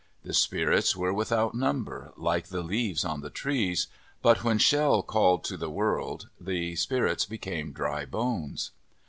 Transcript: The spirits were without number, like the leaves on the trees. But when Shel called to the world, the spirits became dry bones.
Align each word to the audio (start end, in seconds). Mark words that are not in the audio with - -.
The 0.23 0.33
spirits 0.33 0.95
were 0.95 1.13
without 1.13 1.53
number, 1.53 2.11
like 2.17 2.47
the 2.47 2.63
leaves 2.63 3.05
on 3.05 3.21
the 3.21 3.29
trees. 3.29 3.85
But 4.23 4.43
when 4.43 4.57
Shel 4.57 5.03
called 5.03 5.43
to 5.43 5.57
the 5.57 5.69
world, 5.69 6.31
the 6.39 6.75
spirits 6.75 7.27
became 7.27 7.71
dry 7.71 8.05
bones. 8.05 8.71